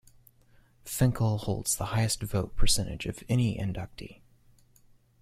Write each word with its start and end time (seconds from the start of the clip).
Finkel 0.83 1.37
holds 1.37 1.75
the 1.75 1.85
highest 1.93 2.23
vote 2.23 2.55
percentage 2.55 3.05
of 3.05 3.23
any 3.29 3.55
inductee. 3.55 4.21